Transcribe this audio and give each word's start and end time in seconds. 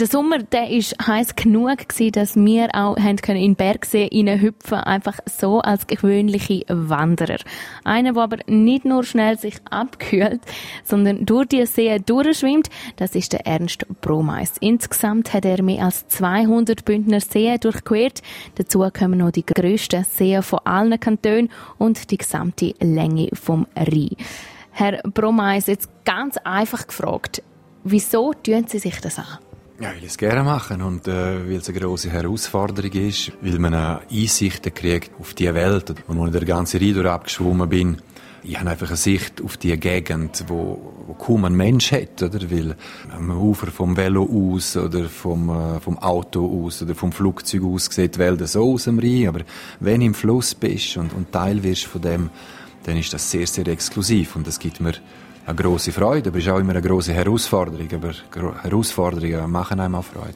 Der 0.00 0.06
Sommer, 0.06 0.38
der 0.38 0.70
ist 0.70 0.96
heiß 1.06 1.36
genug 1.36 1.88
gewesen, 1.88 2.12
dass 2.12 2.34
wir 2.34 2.74
auch 2.74 2.96
in 2.96 3.16
den 3.16 3.54
Bergsee 3.54 4.08
hüpfen, 4.08 4.78
einfach 4.78 5.18
so 5.26 5.60
als 5.60 5.86
gewöhnliche 5.86 6.64
Wanderer. 6.68 7.36
Einer, 7.84 8.14
der 8.14 8.22
aber 8.22 8.38
nicht 8.46 8.86
nur 8.86 9.04
schnell 9.04 9.38
sich 9.38 9.56
abkühlt, 9.68 10.40
sondern 10.84 11.26
durch 11.26 11.48
die 11.48 11.66
See 11.66 11.98
durchschwimmt, 11.98 12.70
das 12.96 13.14
ist 13.14 13.34
der 13.34 13.46
Ernst 13.46 13.84
Bromeis. 14.00 14.54
Insgesamt 14.60 15.34
hat 15.34 15.44
er 15.44 15.62
mehr 15.62 15.84
als 15.84 16.08
200 16.08 16.82
Bündner 16.86 17.20
Seen 17.20 17.60
durchquert. 17.60 18.22
Dazu 18.54 18.88
kommen 18.98 19.18
noch 19.18 19.32
die 19.32 19.44
grössten 19.44 20.04
Seen 20.04 20.42
von 20.42 20.60
allen 20.64 20.98
Kantonen 20.98 21.50
und 21.76 22.10
die 22.10 22.16
gesamte 22.16 22.74
Länge 22.80 23.28
vom 23.34 23.66
Rhein. 23.76 24.16
Herr 24.70 25.02
Bromeis, 25.02 25.66
jetzt 25.66 25.90
ganz 26.06 26.38
einfach 26.38 26.86
gefragt, 26.86 27.42
wieso 27.84 28.32
tun 28.32 28.64
Sie 28.66 28.78
sich 28.78 28.98
das 29.02 29.18
an? 29.18 29.49
Ja, 29.80 29.92
ich 29.92 30.02
will 30.02 30.08
es 30.08 30.18
gerne 30.18 30.42
machen 30.42 30.82
und 30.82 31.08
äh, 31.08 31.48
weil 31.48 31.56
es 31.56 31.70
eine 31.70 31.80
große 31.80 32.10
Herausforderung 32.10 32.92
ist, 32.92 33.32
weil 33.40 33.58
man 33.58 33.72
eine 33.72 34.00
Einsicht 34.12 34.74
kriegt 34.74 35.10
auf 35.18 35.32
die 35.32 35.54
Welt. 35.54 35.94
Und 36.06 36.18
als 36.20 36.34
ich 36.34 36.38
der 36.38 36.44
ganze 36.46 36.78
Rhein 36.78 37.06
abgeschwommen 37.06 37.66
bin, 37.66 37.96
ich 38.42 38.60
habe 38.60 38.68
einfach 38.68 38.88
eine 38.88 38.98
Sicht 38.98 39.40
auf 39.40 39.56
die 39.56 39.74
Gegend, 39.80 40.44
wo, 40.48 40.92
wo 41.06 41.14
kaum 41.14 41.46
ein 41.46 41.54
Mensch 41.54 41.92
hat, 41.92 42.22
oder? 42.22 42.50
Weil 42.50 42.76
am 43.10 43.30
Ufer 43.30 43.68
vom 43.68 43.96
Velo 43.96 44.24
aus 44.24 44.76
oder 44.76 45.08
vom, 45.08 45.48
äh, 45.48 45.80
vom 45.80 45.98
Auto 45.98 46.66
aus 46.66 46.82
oder 46.82 46.94
vom 46.94 47.10
Flugzeug 47.10 47.64
aus 47.64 47.86
sieht 47.86 48.16
die 48.16 48.18
Welt 48.18 48.46
so 48.46 48.74
aus 48.74 48.84
dem 48.84 48.98
Rhein, 48.98 49.28
aber 49.28 49.40
wenn 49.80 50.00
du 50.00 50.06
im 50.08 50.14
Fluss 50.14 50.54
bist 50.54 50.98
und, 50.98 51.14
und 51.14 51.32
Teil 51.32 51.62
wirst 51.62 51.86
von 51.86 52.02
dem, 52.02 52.28
dann 52.84 52.98
ist 52.98 53.14
das 53.14 53.30
sehr, 53.30 53.46
sehr 53.46 53.66
exklusiv 53.68 54.36
und 54.36 54.46
das 54.46 54.58
gibt 54.58 54.78
mir 54.78 54.92
eine 55.50 55.62
große 55.62 55.92
Freude, 55.92 56.30
aber 56.30 56.38
es 56.38 56.44
ist 56.44 56.50
auch 56.50 56.58
immer 56.58 56.72
eine 56.72 56.82
große 56.82 57.12
Herausforderung. 57.12 57.88
Aber 57.92 58.12
Herausforderungen 58.62 59.50
machen 59.50 59.80
einem 59.80 59.96
auch 59.96 60.04
Freude. 60.04 60.34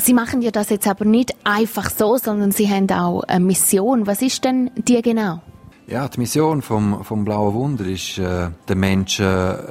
Sie 0.00 0.14
machen 0.14 0.42
ja 0.42 0.50
das 0.50 0.70
jetzt 0.70 0.86
aber 0.86 1.04
nicht 1.04 1.34
einfach 1.44 1.90
so, 1.90 2.18
sondern 2.18 2.52
Sie 2.52 2.68
haben 2.68 2.88
auch 2.90 3.22
eine 3.22 3.44
Mission. 3.44 4.06
Was 4.06 4.22
ist 4.22 4.44
denn 4.44 4.70
die 4.76 5.02
genau? 5.02 5.40
Ja, 5.88 6.06
die 6.06 6.20
Mission 6.20 6.62
vom, 6.62 7.02
vom 7.02 7.24
Blauen 7.24 7.54
Wunder 7.54 7.86
ist, 7.86 8.18
äh, 8.18 8.50
den 8.68 8.78
Menschen 8.78 9.26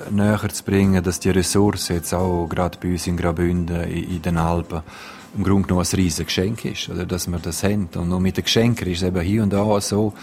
näher 0.09 0.49
zu 0.51 0.63
bringen, 0.63 1.03
dass 1.03 1.19
die 1.19 1.29
Ressource 1.29 1.89
jetzt 1.89 2.13
auch 2.13 2.47
gerade 2.47 2.77
bei 2.81 2.89
uns 2.89 3.05
in 3.05 3.15
Graubünden, 3.15 3.83
in, 3.83 4.15
in 4.15 4.21
den 4.21 4.37
Alpen, 4.37 4.81
im 5.37 5.43
Grunde 5.43 5.67
genommen 5.67 5.85
ein 5.85 5.95
riesiges 5.95 6.25
Geschenk 6.25 6.65
ist, 6.65 6.89
oder, 6.89 7.05
dass 7.05 7.27
wir 7.27 7.37
das 7.37 7.63
haben. 7.63 7.87
Und 7.95 8.09
nur 8.09 8.19
mit 8.19 8.35
den 8.35 8.45
Geschenken 8.45 8.87
ist 8.87 9.03
es 9.03 9.07
eben 9.07 9.21
hier 9.21 9.43
und 9.43 9.53
da 9.53 9.79
so, 9.79 10.13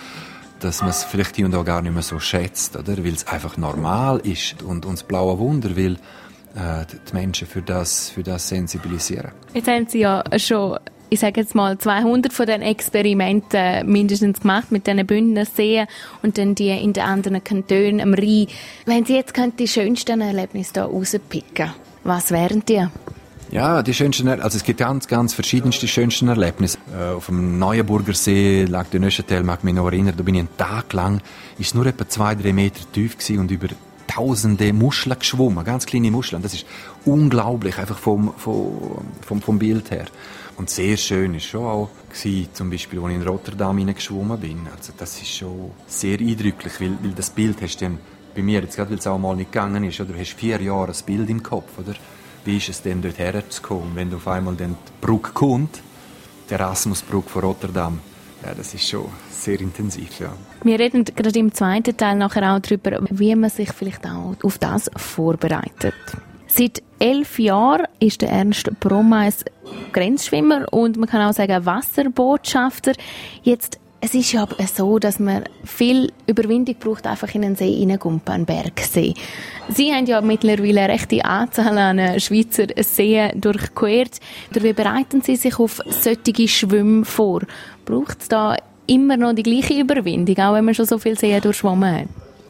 dass 0.64 0.80
man 0.80 0.90
es 0.90 1.04
vielleicht 1.04 1.36
hier 1.36 1.44
und 1.44 1.52
da 1.52 1.62
gar 1.62 1.82
nicht 1.82 1.92
mehr 1.92 2.02
so 2.02 2.18
schätzt, 2.18 2.76
oder? 2.76 2.96
Weil 3.04 3.12
es 3.12 3.26
einfach 3.26 3.56
normal 3.56 4.20
ist 4.24 4.62
und 4.62 4.86
uns 4.86 5.02
blaue 5.02 5.38
Wunder 5.38 5.76
will 5.76 5.98
äh, 6.54 6.84
die 6.86 7.14
Menschen 7.14 7.46
für 7.46 7.62
das, 7.62 8.10
für 8.10 8.22
das 8.22 8.48
sensibilisieren. 8.48 9.32
Jetzt 9.52 9.68
haben 9.68 9.86
Sie 9.86 10.00
ja 10.00 10.24
schon 10.38 10.78
ich 11.10 11.20
sage 11.20 11.42
jetzt 11.42 11.54
mal 11.54 11.78
200 11.78 12.32
von 12.32 12.46
den 12.46 12.62
Experimenten 12.62 13.86
mindestens 13.86 14.40
gemacht 14.40 14.72
mit 14.72 14.86
diesen 14.86 15.06
Bündner 15.06 15.44
Seen 15.44 15.86
und 16.22 16.38
dann 16.38 16.56
die 16.56 16.70
in 16.70 16.92
den 16.92 17.04
anderen 17.04 17.44
Kantonen 17.44 18.00
am 18.00 18.14
Rhein. 18.14 18.48
Wenn 18.84 19.04
Sie 19.04 19.14
jetzt 19.14 19.34
die 19.58 19.68
schönsten 19.68 20.20
Erlebnisse 20.22 20.72
hier 20.74 20.84
rauspicken, 20.84 21.72
was 22.02 22.32
wären 22.32 22.64
die? 22.66 22.84
Ja, 23.54 23.84
die 23.84 23.94
schönsten, 23.94 24.26
also 24.26 24.56
es 24.56 24.64
gibt 24.64 24.80
ganz, 24.80 25.06
ganz 25.06 25.32
verschiedenste 25.32 25.86
schönsten 25.86 26.26
Erlebnisse. 26.26 26.76
Äh, 26.92 27.14
auf 27.14 27.26
dem 27.26 27.56
Neuenburger 27.56 28.12
See 28.12 28.64
lag 28.64 28.88
der 28.88 28.98
Neuchâtel, 28.98 29.44
mag 29.44 29.62
mich 29.62 29.74
noch 29.74 29.86
erinnern, 29.86 30.14
da 30.16 30.24
bin 30.24 30.34
ich 30.34 30.40
einen 30.40 30.56
Tag 30.56 30.92
lang, 30.92 31.20
ist 31.56 31.72
nur 31.72 31.86
etwa 31.86 32.08
zwei, 32.08 32.34
drei 32.34 32.52
Meter 32.52 32.80
tief 32.90 33.16
und 33.38 33.52
über 33.52 33.68
tausende 34.08 34.72
Muscheln 34.72 35.16
geschwommen, 35.16 35.64
ganz 35.64 35.86
kleine 35.86 36.10
Muscheln. 36.10 36.42
Das 36.42 36.52
ist 36.52 36.66
unglaublich, 37.04 37.78
einfach 37.78 37.96
vom, 37.96 38.34
vom, 38.36 39.04
vom, 39.24 39.40
vom 39.40 39.56
Bild 39.60 39.88
her. 39.92 40.06
Und 40.56 40.68
sehr 40.68 40.96
schön 40.96 41.36
ist 41.36 41.44
schon 41.44 41.64
auch 41.64 41.90
gewesen, 42.10 42.48
zum 42.54 42.70
Beispiel, 42.70 42.98
als 42.98 43.10
ich 43.10 43.14
in 43.14 43.22
Rotterdam 43.22 43.94
geschwommen 43.94 44.40
bin. 44.40 44.66
Also 44.76 44.92
das 44.98 45.22
ist 45.22 45.30
schon 45.30 45.70
sehr 45.86 46.18
eindrücklich, 46.18 46.72
weil, 46.80 46.98
weil 47.00 47.12
das 47.12 47.30
Bild 47.30 47.62
hast 47.62 47.80
du 47.80 47.84
dann, 47.84 47.98
bei 48.34 48.42
mir 48.42 48.62
jetzt 48.62 48.74
gerade, 48.74 48.90
weil 48.90 48.98
es 48.98 49.06
auch 49.06 49.16
mal 49.16 49.36
nicht 49.36 49.52
gegangen 49.52 49.84
ist, 49.84 50.00
oder 50.00 50.12
du 50.12 50.18
hast 50.18 50.32
vier 50.32 50.60
Jahre 50.60 50.90
ein 50.90 51.06
Bild 51.06 51.30
im 51.30 51.40
Kopf, 51.40 51.78
oder? 51.78 51.94
Wie 52.44 52.56
ist 52.58 52.68
es 52.68 52.82
denn 52.82 53.02
dort 53.02 53.18
herzukommen? 53.18 53.92
Wenn 53.94 54.10
du 54.10 54.16
auf 54.16 54.28
einmal 54.28 54.54
den 54.54 54.76
Brücke 55.00 55.32
kommt, 55.32 55.80
die 56.48 56.54
Erasmusbrücke 56.54 57.28
von 57.28 57.42
Rotterdam, 57.42 58.00
ja, 58.44 58.54
das 58.54 58.74
ist 58.74 58.88
schon 58.88 59.06
sehr 59.30 59.60
intensiv, 59.60 60.20
ja. 60.20 60.32
Wir 60.62 60.78
reden 60.78 61.04
gerade 61.04 61.38
im 61.38 61.52
zweiten 61.52 61.96
Teil 61.96 62.16
nachher 62.16 62.54
auch 62.54 62.60
darüber, 62.60 63.00
wie 63.10 63.34
man 63.34 63.50
sich 63.50 63.72
vielleicht 63.72 64.06
auch 64.06 64.34
auf 64.42 64.58
das 64.58 64.90
vorbereitet. 64.96 65.94
Seit 66.46 66.82
elf 66.98 67.38
Jahren 67.38 67.86
ist 67.98 68.22
der 68.22 68.30
Ernst 68.30 68.70
Brommeis 68.80 69.44
Grenzschwimmer 69.92 70.72
und 70.72 70.96
man 70.96 71.08
kann 71.08 71.22
auch 71.22 71.32
sagen 71.32 71.66
Wasserbotschafter. 71.66 72.92
Jetzt 73.42 73.80
es 74.04 74.12
ist 74.14 74.32
ja 74.32 74.46
so, 74.74 74.98
dass 74.98 75.18
man 75.18 75.44
viel 75.64 76.12
Überwindung 76.26 76.74
braucht, 76.78 77.06
einfach 77.06 77.34
in 77.34 77.42
einen 77.42 77.56
See 77.56 77.72
hineingumpen, 77.72 78.34
einen 78.34 78.44
Bergsee. 78.44 79.14
Sie 79.70 79.94
haben 79.94 80.04
ja 80.04 80.20
mittlerweile 80.20 80.82
eine 80.82 80.92
rechte 80.92 81.24
Anzahl 81.24 81.78
an 81.78 82.20
Schweizer 82.20 82.66
Seen 82.80 83.40
durchquert. 83.40 84.20
Wie 84.50 84.74
bereiten 84.74 85.22
Sie 85.22 85.36
sich 85.36 85.58
auf 85.58 85.80
solche 85.88 86.48
Schwimmen 86.48 87.06
vor? 87.06 87.40
Braucht 87.86 88.20
es 88.20 88.28
da 88.28 88.58
immer 88.86 89.16
noch 89.16 89.32
die 89.32 89.42
gleiche 89.42 89.80
Überwindung, 89.80 90.36
auch 90.36 90.52
wenn 90.52 90.66
man 90.66 90.74
schon 90.74 90.84
so 90.84 90.98
viel 90.98 91.18
Seen 91.18 91.40
durchschwommen 91.40 92.00
hat? 92.00 92.08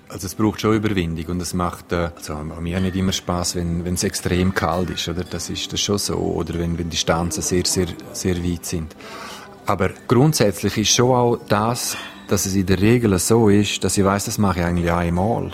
Also 0.09 0.27
es 0.27 0.35
braucht 0.35 0.61
schon 0.61 0.75
Überwindung 0.75 1.27
und 1.27 1.41
es 1.41 1.55
macht 1.55 1.93
äh, 1.93 2.11
also 2.17 2.35
mir 2.61 2.81
nicht 2.81 2.97
immer 2.97 3.13
Spaß, 3.13 3.55
wenn 3.55 3.85
wenn 3.85 3.95
es 3.95 4.03
extrem 4.03 4.55
kalt 4.55 4.91
ist, 4.91 5.09
oder 5.09 5.23
das 5.23 5.51
ist 5.51 5.73
das 5.73 5.81
schon 5.81 5.99
so, 5.99 6.15
oder 6.15 6.55
wenn 6.55 6.77
wenn 6.79 6.91
die 6.91 6.97
Distanzen 6.97 7.43
sehr 7.43 7.65
sehr 7.65 7.87
sehr 8.13 8.43
weit 8.45 8.67
sind. 8.67 8.95
Aber 9.67 9.91
grundsätzlich 10.09 10.77
ist 10.77 10.95
schon 10.95 11.11
auch 11.11 11.39
das, 11.49 11.97
dass 12.29 12.47
es 12.47 12.55
in 12.55 12.67
der 12.67 12.81
Regel 12.81 13.19
so 13.19 13.49
ist, 13.49 13.83
dass 13.83 13.97
ich 13.97 14.05
weiß, 14.05 14.27
das 14.27 14.39
mache 14.39 14.61
ich 14.61 14.65
eigentlich 14.67 14.93
einmal. 14.93 15.53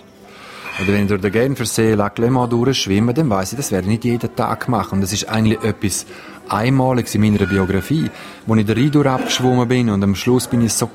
Oder 0.80 0.88
wenn 0.88 1.02
ich 1.02 1.08
durch 1.08 1.20
den 1.20 1.32
Genfersee 1.32 1.94
Lac 1.94 2.18
Léman 2.18 2.48
durchschwimme, 2.48 3.12
dann 3.12 3.28
weiß 3.28 3.52
ich, 3.52 3.56
das 3.56 3.70
werde 3.70 3.86
ich 3.86 3.92
nicht 3.92 4.04
jeden 4.04 4.34
Tag 4.34 4.68
machen. 4.68 4.96
Und 4.96 5.00
das 5.02 5.12
ist 5.12 5.28
eigentlich 5.28 5.62
etwas 5.62 6.06
Einmaliges 6.48 7.14
in 7.14 7.20
meiner 7.20 7.46
Biografie, 7.46 8.10
wo 8.46 8.54
ich 8.56 8.66
den 8.66 8.92
Rhein 8.92 9.06
abgeschwommen 9.06 9.68
bin 9.68 9.90
und 9.90 10.02
am 10.02 10.14
Schluss 10.14 10.46
bin 10.46 10.62
ich 10.62 10.72
so 10.72 10.90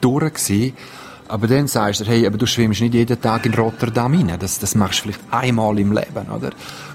durch 0.00 0.34
gewesen, 0.34 0.74
aber 1.30 1.46
dann 1.46 1.68
sagst 1.68 2.00
du, 2.00 2.04
hey, 2.04 2.26
aber 2.26 2.36
du 2.36 2.46
schwimmst 2.46 2.80
nicht 2.80 2.94
jeden 2.94 3.20
Tag 3.20 3.46
in 3.46 3.54
Rotterdam 3.54 4.14
rein. 4.14 4.36
Das, 4.38 4.58
das 4.58 4.74
machst 4.74 5.00
du 5.00 5.02
vielleicht 5.04 5.20
einmal 5.30 5.78
im 5.78 5.92
Leben, 5.92 6.28
oder? 6.34 6.50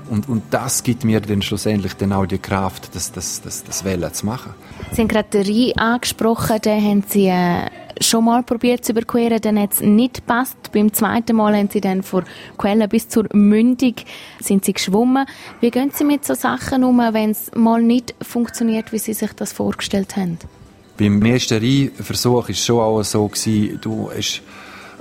Und, 0.10 0.30
und 0.30 0.44
das 0.52 0.84
gibt 0.84 1.04
mir 1.04 1.22
dann 1.22 1.42
schlussendlich 1.42 1.94
dann 1.96 2.14
auch 2.14 2.26
die 2.26 2.38
Kraft, 2.38 2.94
das, 2.94 3.12
das, 3.12 3.42
das, 3.42 3.64
das 3.64 3.84
Wellen 3.84 4.14
zu 4.14 4.26
machen. 4.26 4.54
Sie 4.92 5.02
haben 5.02 5.08
gerade 5.08 5.30
den 5.30 5.46
Rhein 5.46 5.78
angesprochen, 5.78 6.62
den 6.62 6.84
haben 6.84 7.04
Sie 7.08 7.28
äh, 7.28 7.70
schon 8.02 8.26
mal 8.26 8.44
probiert 8.44 8.86
zu 8.86 8.92
überqueren, 8.92 9.40
dann 9.42 9.60
hat 9.60 9.74
es 9.74 9.82
nicht 9.82 10.16
gepasst. 10.16 10.58
Beim 10.74 10.94
zweiten 10.94 11.36
Mal 11.36 11.56
haben 11.56 11.70
Sie 11.72 11.82
dann 11.82 12.04
vor 12.04 12.24
Quellen 12.58 12.88
bis 12.90 13.08
zur 13.08 13.26
Mündung 13.34 13.96
sind 14.40 14.66
Sie 14.66 14.74
geschwommen. 14.74 15.26
Wie 15.62 15.72
gehen 15.72 15.92
Sie 15.94 16.04
mit 16.04 16.26
so 16.26 16.34
Sachen 16.34 16.84
um, 16.84 16.98
wenn 16.98 17.32
es 17.32 17.52
mal 17.56 17.82
nicht 17.82 18.14
funktioniert, 18.22 18.92
wie 18.92 19.00
Sie 19.00 19.14
sich 19.14 19.34
das 19.34 19.54
vorgestellt 19.54 20.16
haben? 20.18 20.38
Beim 20.98 21.22
ersten 21.24 21.92
Versuch 21.96 22.44
war 22.44 22.50
es 22.50 22.66
schon 22.66 22.80
auch 22.80 23.04
so, 23.04 23.28
gewesen, 23.28 23.80
du 23.82 24.10
hast 24.16 24.42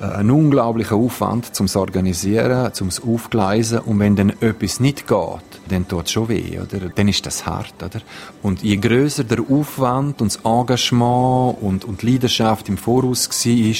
äh, 0.01 0.05
einen 0.05 0.31
unglaublichen 0.31 0.97
Aufwand, 0.97 1.53
um 1.59 1.67
es 1.67 1.73
zu 1.73 1.79
organisieren, 1.79 2.73
um 2.81 2.89
es 2.89 3.01
aufgleisen. 3.01 3.79
Und 3.81 4.01
wenn 4.01 4.17
dann 4.17 4.31
etwas 4.41 4.81
nicht 4.81 5.07
geht, 5.07 5.61
dann 5.69 5.87
tut 5.87 6.07
es 6.07 6.13
schon 6.13 6.29
weh, 6.29 6.59
oder? 6.59 6.89
Dann 6.95 7.09
ist 7.09 7.25
das 7.27 7.47
hart, 7.47 7.81
oder? 7.83 8.01
Und 8.43 8.63
je 8.63 8.77
größer 8.77 9.25
der 9.25 9.39
Aufwand 9.49 10.21
und 10.21 10.35
das 10.35 10.45
Engagement 10.45 11.59
und, 11.61 11.85
und 11.85 12.03
die 12.03 12.13
Leidenschaft 12.13 12.69
im 12.69 12.77
Voraus 12.77 13.29
war, 13.29 13.75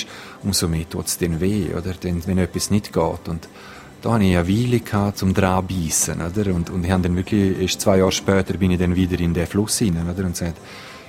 umso 0.45 0.69
mehr 0.69 0.89
tut 0.89 1.07
es 1.07 1.19
dann 1.19 1.41
weh, 1.41 1.69
oder? 1.77 1.95
Denn, 1.95 2.25
wenn 2.27 2.39
etwas 2.39 2.71
nicht 2.71 2.93
geht. 2.93 3.29
Und 3.29 3.49
da 4.03 4.13
hatte 4.13 4.25
ich 4.25 4.37
eine 4.37 4.49
Weile 4.49 4.81
gehabt, 4.81 5.19
zum 5.19 5.35
dran 5.35 5.67
beißen, 5.67 6.21
oder? 6.21 6.55
Und, 6.55 6.71
und 6.71 6.85
ich 6.85 6.91
dann 6.91 7.17
wirklich, 7.17 7.61
erst 7.61 7.81
zwei 7.81 7.99
Jahre 7.99 8.13
später 8.13 8.57
bin 8.57 8.71
ich 8.71 8.79
dann 8.79 8.95
wieder 8.95 9.19
in 9.19 9.35
den 9.35 9.47
Fluss 9.47 9.79
hinein, 9.79 10.09
oder? 10.09 10.25
Und 10.25 10.33
gesagt, 10.33 10.59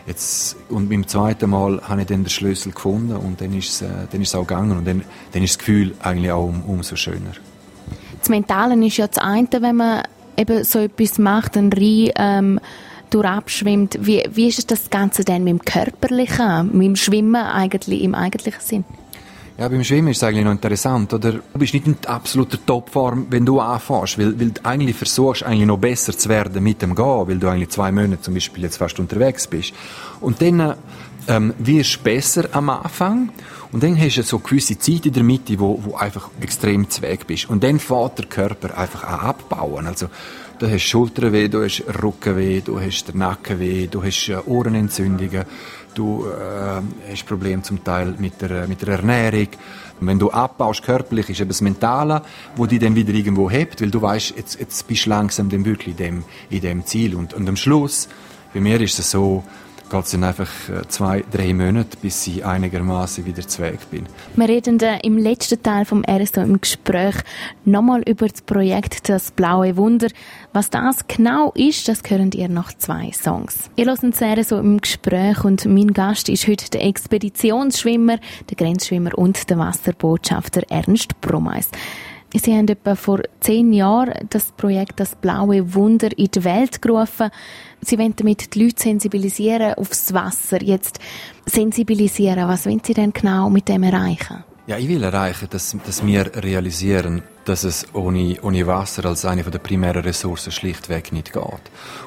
Jetzt, 0.08 0.56
und 0.70 0.90
beim 0.90 1.08
zweiten 1.08 1.50
Mal 1.50 1.82
habe 1.82 2.02
ich 2.02 2.08
dann 2.08 2.24
den 2.24 2.30
Schlüssel 2.30 2.72
gefunden 2.72 3.16
und 3.16 3.42
dann 3.42 3.54
ist 3.54 3.70
es, 3.70 3.82
äh, 3.82 3.88
dann 4.12 4.22
ist 4.22 4.30
es 4.30 4.36
auch 4.36 4.46
gegangen 4.46 4.78
und 4.78 4.86
dann, 4.86 5.04
dann 5.32 5.44
ist 5.44 5.56
das 5.56 5.60
Gefühl 5.60 5.96
eigentlich 6.00 6.32
auch 6.32 6.46
um, 6.46 6.64
umso 6.64 6.96
schöner. 6.96 7.32
Das 8.20 8.30
Mentale 8.30 8.86
ist 8.86 8.98
ja 8.98 9.08
das 9.08 9.18
eine, 9.18 9.48
wenn 9.52 9.76
man 9.76 10.04
eben 10.38 10.64
so 10.64 10.80
etwas 10.80 11.18
macht, 11.18 11.58
ein 11.58 11.72
Rhein 11.74 12.12
ähm, 12.18 12.60
durchabschwimmt. 13.10 13.98
Wie, 14.02 14.24
wie 14.32 14.48
ist 14.48 14.70
das 14.70 14.90
Ganze 14.90 15.24
denn 15.24 15.44
mit 15.44 15.54
dem 15.54 15.66
Körperlichen, 15.66 16.78
mit 16.78 16.88
dem 16.88 16.96
Schwimmen 16.96 17.36
eigentlich, 17.36 18.02
im 18.04 18.14
eigentlichen 18.14 18.62
Sinn? 18.62 18.86
Ja, 19.58 19.70
beim 19.70 19.86
Schwimmen 19.86 20.10
ist 20.10 20.18
es 20.18 20.24
eigentlich 20.24 20.44
noch 20.44 20.52
interessant, 20.52 21.14
oder? 21.14 21.32
Du 21.32 21.60
bist 21.60 21.74
nicht 21.74 21.88
in 21.88 21.96
absoluter 22.08 22.58
Topform, 22.66 23.28
wenn 23.30 23.46
du 23.46 23.62
anfängst, 23.62 24.20
weil, 24.20 24.38
weil 24.38 24.50
du 24.50 24.66
eigentlich 24.66 24.98
versuchst, 24.98 25.44
eigentlich 25.44 25.66
noch 25.66 25.78
besser 25.78 26.18
zu 26.18 26.28
werden 26.28 26.62
mit 26.62 26.82
dem 26.82 26.94
Gehen, 26.94 27.28
weil 27.28 27.40
du 27.40 27.48
eigentlich 27.48 27.70
zwei 27.70 27.90
Monate 27.90 28.22
zum 28.22 28.34
Beispiel 28.34 28.64
jetzt 28.64 28.76
fast 28.76 29.00
unterwegs 29.00 29.48
bist. 29.48 29.74
Und 30.20 30.42
dann 30.42 30.76
ähm, 31.30 31.54
wirst 31.58 31.96
du 31.96 32.04
besser 32.04 32.50
am 32.52 32.70
Anfang 32.70 33.30
und 33.72 33.82
dann 33.82 33.98
hast 33.98 34.18
du 34.18 34.24
so 34.24 34.40
gewisse 34.40 34.78
Zeit 34.78 35.06
in 35.06 35.14
der 35.14 35.24
Mitte, 35.24 35.58
wo, 35.58 35.80
wo 35.82 35.96
einfach 35.96 36.30
extrem 36.42 36.90
zu 36.90 37.02
Weg 37.02 37.26
bist. 37.26 37.50
Und 37.50 37.64
dann 37.64 37.80
fährt 37.80 38.18
der 38.18 38.26
Körper 38.26 38.78
einfach 38.78 39.06
an 39.06 39.22
abbauen. 39.22 39.88
Also 39.88 40.08
Du 40.58 40.72
hast 40.72 40.84
Schulterweh, 40.84 41.50
du 41.50 41.66
hast 41.66 41.84
Rückenweh, 42.02 42.62
du 42.62 42.80
hast 42.80 43.10
den 43.10 43.18
Nackenweh, 43.18 43.88
du 43.88 44.02
hast 44.02 44.30
äh, 44.30 44.38
Ohrenentzündungen, 44.46 45.44
du 45.94 46.26
äh, 46.28 47.12
hast 47.12 47.26
Probleme 47.26 47.62
zum 47.62 47.84
Teil 47.84 48.16
mit 48.18 48.42
der, 48.42 48.66
mit 48.66 48.82
der 48.82 48.96
Ernährung. 48.96 49.50
Und 50.00 50.08
wenn 50.08 50.18
du 50.18 50.32
abbaust 50.32 50.82
körperlich, 50.82 51.30
ist 51.30 51.42
eben 51.42 51.50
das 51.50 51.60
Mentale, 51.60 52.22
wo 52.56 52.66
dich 52.66 52.80
dann 52.80 52.96
wieder 52.96 53.14
irgendwo 53.14 53.52
hebt, 53.52 53.82
weil 53.82 53.92
du 53.92 54.02
weißt, 54.02 54.38
jetzt, 54.38 54.58
jetzt 54.58 54.88
bist 54.88 55.06
du 55.06 55.10
langsam 55.10 55.50
dann 55.50 55.66
wirklich 55.66 55.90
in 55.90 55.98
dem, 55.98 56.24
in 56.50 56.62
dem 56.62 56.86
Ziel. 56.86 57.16
Und, 57.16 57.34
und 57.34 57.50
am 57.50 57.58
Schluss, 57.58 58.08
bei 58.54 58.62
mir 58.62 58.80
ist 58.80 58.98
es 58.98 59.12
so, 59.12 59.44
geht 59.96 60.06
es 60.06 60.14
einfach 60.14 60.70
äh, 60.70 60.88
zwei, 60.90 61.24
drei 61.32 61.54
Monate, 61.54 61.98
bis 62.02 62.28
ich 62.28 62.46
einigermaßen 62.46 63.26
wieder 63.26 63.48
zu 63.48 63.62
bin. 63.90 64.06
Wir 64.36 64.50
reden 64.50 64.78
im 65.04 65.18
letzten 65.18 65.62
Teil 65.62 65.86
vom 65.86 66.04
RSO 66.06 66.42
im 66.42 66.60
Gespräch 66.60 67.16
nochmal 67.64 68.02
über 68.02 68.28
das 68.28 68.42
Projekt 68.42 69.08
Das 69.08 69.32
Blaue 69.32 69.78
Wunder. 69.78 70.08
Was 70.54 70.70
das 70.70 71.08
genau 71.08 71.52
ist, 71.56 71.88
das 71.88 72.02
hören 72.08 72.32
ihr 72.34 72.50
nach 72.50 72.74
zwei 72.74 73.12
Songs. 73.12 73.70
Ihr 73.76 73.86
hört 73.86 74.04
uns 74.04 74.22
RSO 74.22 74.60
im 74.60 74.82
Gespräch 74.82 75.44
und 75.44 75.66
mein 75.66 75.94
Gast 75.94 76.28
ist 76.30 76.48
heute 76.48 76.70
der 76.72 76.84
Expeditionsschwimmer, 76.84 78.18
der 78.50 78.58
Grenzschwimmer 78.58 79.18
und 79.18 79.50
der 79.50 79.58
Wasserbotschafter 79.58 80.64
Ernst 80.70 81.20
Brummeis. 81.22 81.70
Sie 82.38 82.54
haben 82.54 82.68
etwa 82.68 82.96
vor 82.96 83.22
zehn 83.40 83.72
Jahren 83.72 84.28
das 84.30 84.52
Projekt 84.52 85.00
Das 85.00 85.16
Blaue 85.16 85.74
Wunder 85.74 86.10
in 86.18 86.30
die 86.34 86.44
Welt 86.44 86.82
gerufen. 86.82 87.30
Sie 87.82 87.98
wollen 87.98 88.16
damit 88.16 88.56
die 88.56 88.64
Leute 88.64 88.82
sensibilisieren 88.82 89.76
aufs 89.76 90.14
Wasser. 90.14 90.62
Jetzt 90.62 91.00
sensibilisieren, 91.46 92.48
was 92.48 92.66
wollen 92.66 92.82
Sie 92.84 92.94
denn 92.94 93.14
genau 93.14 93.50
mit 93.50 93.70
dem 93.70 93.84
erreichen? 93.84 94.44
Ja, 94.68 94.80
ich 94.80 94.90
will 94.90 95.04
erreichen, 95.04 95.48
dass, 95.52 95.78
dass 95.86 96.04
wir 96.04 96.32
realisieren, 96.44 97.22
dass 97.46 97.64
es 97.64 97.86
ohne, 97.94 98.36
ohne 98.42 98.66
Wasser 98.66 99.06
als 99.06 99.24
eine 99.24 99.44
der 99.44 99.60
primären 99.60 100.02
Ressourcen 100.02 100.52
schlichtweg 100.52 101.12
nicht 101.12 101.34
geht. 101.34 101.44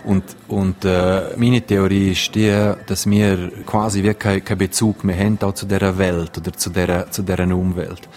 Und, 0.03 0.25
und 0.49 0.85
äh, 0.85 1.37
meine 1.37 1.63
Theorie 1.63 2.11
ist 2.11 2.35
die, 2.35 2.73
dass 2.85 3.09
wir 3.09 3.53
quasi 3.65 4.03
wie 4.03 4.13
keinen 4.15 4.45
kein 4.45 4.59
Bezug 4.59 5.05
mehr 5.05 5.17
haben 5.25 5.39
auch 5.41 5.55
zu 5.55 5.67
dieser 5.67 5.97
Welt 5.99 6.37
oder 6.37 6.53
zu 6.53 6.71
dieser, 6.71 7.09
zu 7.09 7.23
dieser 7.23 7.45
Umwelt. 7.45 8.09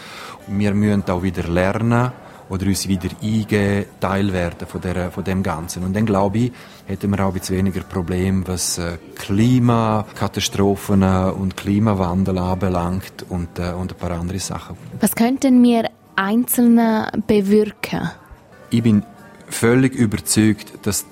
Wir 0.48 0.74
müssen 0.74 1.08
auch 1.08 1.22
wieder 1.22 1.44
lernen 1.44 2.12
oder 2.52 2.68
uns 2.68 2.88
wieder 2.88 3.10
eingeben, 3.24 3.86
Teil 4.02 4.34
werden 4.34 4.68
von, 4.68 4.82
der, 4.82 5.10
von 5.10 5.24
dem 5.24 5.42
Ganzen. 5.42 5.86
Und 5.86 5.96
dann 5.96 6.06
glaube 6.06 6.38
ich, 6.38 6.52
hätten 6.86 7.10
wir 7.10 7.26
auch 7.26 7.30
ein 7.30 7.40
bisschen 7.40 7.58
weniger 7.58 7.80
Probleme, 7.82 8.44
was 8.46 8.78
äh, 8.78 8.98
Klimakatastrophen 9.16 11.02
und 11.02 11.56
Klimawandel 11.56 12.38
anbelangt 12.38 13.26
und, 13.30 13.58
äh, 13.58 13.72
und 13.72 13.94
ein 13.94 13.98
paar 13.98 14.12
andere 14.12 14.40
Sachen. 14.40 14.76
Was 15.00 15.16
könnten 15.16 15.64
wir 15.64 15.90
Einzelne 16.18 17.10
bewirken? 17.26 18.12
Ich 18.70 18.84
bin 18.84 19.04
völlig 19.48 19.96
überzeugt, 19.96 20.74
dass 20.86 21.06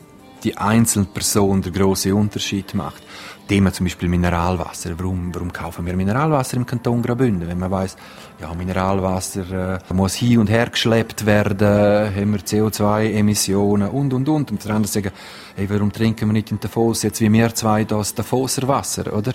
die 0.44 0.58
einzelne 0.58 1.06
Person 1.06 1.62
den 1.62 1.74
grossen 1.74 2.14
Unterschied 2.14 2.74
macht. 2.74 3.04
Thema 3.50 3.74
zum 3.74 3.88
Beispiel 3.88 4.08
Mineralwasser. 4.08 4.92
Warum, 5.00 5.34
warum 5.34 5.52
kaufen 5.52 5.84
wir 5.84 5.96
Mineralwasser 5.96 6.56
im 6.58 6.68
Kanton 6.68 7.02
Graubünden? 7.02 7.48
Wenn 7.48 7.58
man 7.58 7.72
weiß, 7.72 7.98
ja, 8.40 8.54
Mineralwasser 8.54 9.80
äh, 9.90 9.94
muss 9.94 10.14
hin 10.14 10.38
und 10.38 10.52
her 10.52 10.70
geschleppt 10.70 11.26
werden, 11.26 12.16
haben 12.16 12.32
wir 12.32 12.42
CO2-Emissionen 12.42 13.90
und, 13.90 14.14
und, 14.14 14.30
und. 14.30 14.52
Und 14.52 14.64
der 14.64 14.76
andere 14.76 14.92
sagen, 14.92 15.10
hey, 15.56 15.68
warum 15.68 15.92
trinken 15.92 16.30
wir 16.30 16.34
nicht 16.34 16.52
in 16.52 16.60
Davos 16.60 17.02
jetzt 17.02 17.22
wie 17.22 17.34
wir 17.34 17.54
zwei 17.56 17.86
das 17.86 18.14
Davoser 18.14 18.68
Wasser, 18.68 19.12
oder? 19.12 19.34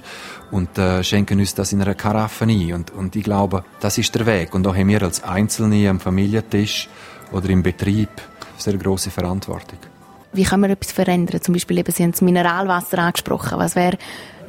Und 0.52 0.78
äh, 0.78 1.02
schenken 1.02 1.40
uns 1.40 1.54
das 1.54 1.72
in 1.72 1.82
einer 1.82 1.96
Karaffe 1.96 2.44
ein. 2.44 2.72
Und, 2.72 2.92
und 2.92 3.16
ich 3.16 3.24
glaube, 3.24 3.64
das 3.80 3.98
ist 3.98 4.14
der 4.14 4.26
Weg. 4.26 4.54
Und 4.54 4.62
da 4.62 4.72
haben 4.72 4.88
wir 4.88 5.02
als 5.02 5.24
Einzelne 5.24 5.90
am 5.90 5.98
Familientisch 5.98 6.88
oder 7.32 7.48
im 7.48 7.64
Betrieb 7.64 8.10
sehr 8.56 8.76
große 8.76 9.10
Verantwortung. 9.10 9.93
Wie 10.34 10.42
kann 10.42 10.60
man 10.60 10.70
etwas 10.70 10.90
verändern? 10.90 11.40
Zum 11.40 11.54
Beispiel 11.54 11.78
eben, 11.78 11.92
Sie 11.92 12.02
haben 12.02 12.10
das 12.10 12.20
Mineralwasser 12.20 12.98
angesprochen. 12.98 13.56
Was 13.58 13.76
wäre 13.76 13.98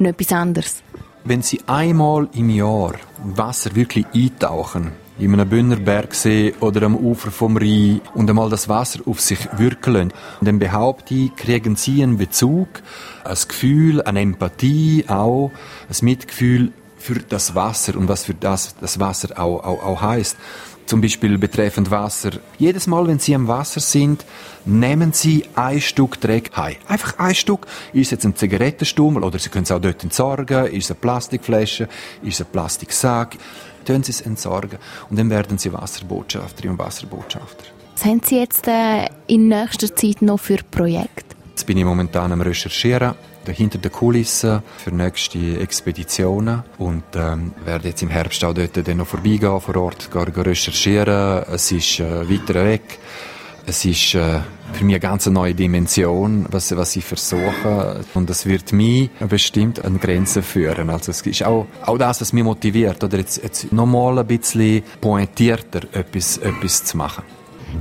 noch 0.00 0.10
etwas 0.10 0.32
anderes? 0.32 0.82
Wenn 1.24 1.42
Sie 1.42 1.60
einmal 1.66 2.28
im 2.34 2.50
Jahr 2.50 2.94
Wasser 3.22 3.74
wirklich 3.76 4.04
eintauchen, 4.12 4.90
in 5.18 5.32
einem 5.32 5.48
Bündnerbergsee 5.48 6.54
oder 6.60 6.82
am 6.82 6.96
Ufer 6.96 7.30
vom 7.30 7.56
Rhein 7.56 8.00
und 8.14 8.28
einmal 8.28 8.50
das 8.50 8.68
Wasser 8.68 9.00
auf 9.06 9.20
sich 9.20 9.38
wirken 9.56 10.12
dann 10.40 10.58
behaupte 10.58 11.14
ich, 11.14 11.36
kriegen 11.36 11.76
Sie 11.76 12.02
einen 12.02 12.18
Bezug, 12.18 12.68
ein 13.24 13.36
Gefühl, 13.48 14.02
eine 14.02 14.20
Empathie 14.20 15.04
auch, 15.08 15.52
ein 15.88 16.04
Mitgefühl 16.04 16.72
für 16.98 17.20
das 17.20 17.54
Wasser 17.54 17.96
und 17.96 18.08
was 18.08 18.24
für 18.24 18.34
das 18.34 18.74
das 18.80 18.98
Wasser 18.98 19.38
auch, 19.38 19.62
auch, 19.62 19.84
auch 19.84 20.02
heißt. 20.02 20.36
Zum 20.86 21.00
Beispiel 21.00 21.36
betreffend 21.36 21.90
Wasser. 21.90 22.30
Jedes 22.58 22.86
Mal, 22.86 23.08
wenn 23.08 23.18
Sie 23.18 23.34
am 23.34 23.48
Wasser 23.48 23.80
sind, 23.80 24.24
nehmen 24.64 25.12
Sie 25.12 25.44
ein 25.56 25.80
Stück 25.80 26.20
Dreck 26.20 26.56
heim. 26.56 26.76
Einfach 26.86 27.18
ein 27.18 27.34
Stück. 27.34 27.66
Ist 27.92 28.12
jetzt 28.12 28.24
ein 28.24 28.36
Zigarettenstummel 28.36 29.24
oder 29.24 29.40
Sie 29.40 29.48
können 29.48 29.64
es 29.64 29.72
auch 29.72 29.80
dort 29.80 30.04
entsorgen. 30.04 30.66
Ist 30.66 30.84
es 30.84 30.90
eine 30.92 31.00
Plastikflasche? 31.00 31.88
Ist 32.22 32.40
es 32.40 32.46
ein 32.46 32.52
Plastiksack? 32.52 33.36
Tun 33.84 34.04
Sie 34.04 34.12
es 34.12 34.20
entsorgen. 34.20 34.78
Und 35.10 35.18
dann 35.18 35.28
werden 35.28 35.58
Sie 35.58 35.72
Wasserbotschafterin 35.72 36.70
und 36.70 36.78
Wasserbotschafter. 36.78 37.64
Was 37.94 38.04
haben 38.04 38.20
Sie 38.24 38.38
jetzt 38.38 38.68
äh, 38.68 39.06
in 39.26 39.48
nächster 39.48 39.94
Zeit 39.94 40.22
noch 40.22 40.38
für 40.38 40.58
Projekte? 40.70 41.34
Jetzt 41.50 41.66
bin 41.66 41.78
ich 41.78 41.84
momentan 41.84 42.30
am 42.30 42.42
Recherchieren 42.42 43.14
hinter 43.52 43.78
den 43.78 43.92
Kulissen 43.92 44.62
für 44.78 44.90
nächste 44.90 45.58
Expeditionen 45.60 46.62
und 46.78 47.04
ähm, 47.14 47.52
werde 47.64 47.88
jetzt 47.88 48.02
im 48.02 48.08
Herbst 48.08 48.44
auch 48.44 48.54
dort 48.54 48.86
dann 48.86 48.96
noch 48.98 49.06
vorbeigehen, 49.06 49.60
vor 49.60 49.76
Ort 49.76 50.10
gehen, 50.10 50.32
gehen 50.32 50.42
recherchieren. 50.42 51.44
Es 51.52 51.72
ist 51.72 52.00
äh, 52.00 52.28
weiter 52.28 52.64
weg. 52.64 52.98
Es 53.68 53.84
ist 53.84 54.14
äh, 54.14 54.40
für 54.72 54.84
mich 54.84 54.94
eine 54.94 55.00
ganz 55.00 55.26
neue 55.26 55.54
Dimension, 55.54 56.46
was, 56.50 56.76
was 56.76 56.94
ich 56.94 57.04
versuche. 57.04 58.04
Und 58.14 58.30
es 58.30 58.46
wird 58.46 58.72
mich 58.72 59.10
bestimmt 59.28 59.84
an 59.84 59.98
Grenzen 59.98 60.42
führen. 60.42 60.90
Also 60.90 61.10
es 61.10 61.22
ist 61.22 61.44
auch, 61.44 61.66
auch 61.84 61.98
das, 61.98 62.20
was 62.20 62.32
mich 62.32 62.44
motiviert, 62.44 63.02
oder 63.02 63.18
jetzt, 63.18 63.42
jetzt 63.42 63.72
nochmal 63.72 64.18
ein 64.18 64.26
bisschen 64.26 64.82
pointierter 65.00 65.82
etwas, 65.92 66.38
etwas 66.38 66.84
zu 66.84 66.96
machen. 66.96 67.24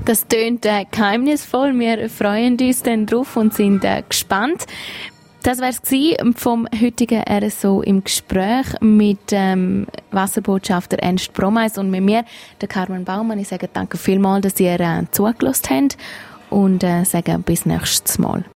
Das 0.05 0.27
tönt 0.27 0.65
äh, 0.65 0.85
geheimnisvoll. 0.89 1.77
Wir 1.77 2.09
freuen 2.09 2.57
uns 2.59 2.83
dann 2.83 3.05
drauf 3.05 3.37
und 3.37 3.53
sind 3.53 3.83
äh, 3.83 4.03
gespannt. 4.07 4.65
Das 5.45 5.61
war 5.61 5.69
es 5.69 5.79
vom 6.35 6.67
heutigen 6.81 7.21
RSO 7.21 7.83
im 7.83 8.03
Gespräch 8.03 8.65
mit 8.81 9.19
ähm, 9.29 9.85
Wasserbotschafter 10.09 10.97
Ernst 10.97 11.33
Bromeis 11.33 11.77
und 11.77 11.91
mit 11.91 12.01
mir, 12.01 12.25
der 12.61 12.67
Carmen 12.67 13.05
Baumann. 13.05 13.37
Ich 13.37 13.49
sage 13.49 13.69
danke 13.71 13.99
vielmals, 13.99 14.41
dass 14.41 14.59
ihr 14.59 14.79
äh, 14.79 15.03
zugelassen 15.11 15.67
habt 15.69 15.97
und 16.49 16.83
äh, 16.83 17.03
sage 17.03 17.37
bis 17.37 17.67
nächstes 17.67 18.17
Mal. 18.17 18.45